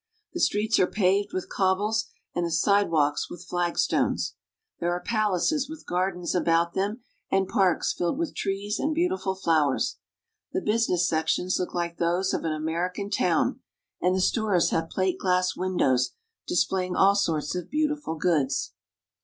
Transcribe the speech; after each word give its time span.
The 0.33 0.39
streets 0.39 0.79
are 0.79 0.87
paved 0.87 1.31
with 1.31 1.47
cobbles, 1.47 2.07
and 2.33 2.43
the 2.43 2.49
sidewalks 2.49 3.29
with 3.29 3.45
flag 3.45 3.77
stones. 3.77 4.33
There 4.79 4.89
are 4.91 4.99
palaces 4.99 5.69
with 5.69 5.85
gardens 5.85 6.33
about 6.33 6.73
them, 6.73 7.01
and 7.29 7.47
parks 7.47 7.93
filled 7.93 8.17
with 8.17 8.33
trees 8.33 8.79
and 8.79 8.95
beautiful 8.95 9.35
flowers. 9.35 9.97
The 10.53 10.61
business 10.61 11.07
sections 11.07 11.59
look 11.59 11.75
like 11.75 11.97
those 11.99 12.33
of 12.33 12.43
an 12.43 12.51
American 12.51 13.11
town, 13.11 13.59
and 14.01 14.15
the 14.15 14.21
stores 14.21 14.71
have 14.71 14.89
plate 14.89 15.19
glass 15.19 15.55
windows, 15.55 16.13
displaying 16.47 16.95
all 16.95 17.13
sorts 17.13 17.53
of 17.53 17.69
beautiful 17.69 18.15
goods. 18.15 18.73